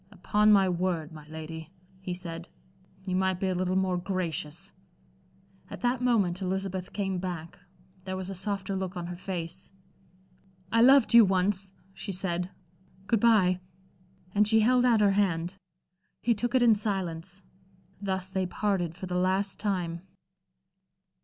[0.11, 1.69] "Upon my word, my lady,"
[1.99, 2.49] he said,
[3.05, 4.73] "you might be a little more gracious."
[5.69, 7.59] At that moment Elizabeth came back.
[8.05, 9.71] There was a softer look on her face.
[10.71, 12.49] "I loved you once," she said.
[13.05, 13.59] "Good bye."
[14.33, 15.57] And she held out her hand.
[16.23, 17.43] He took it in silence.
[18.01, 20.01] Thus they parted for the last time.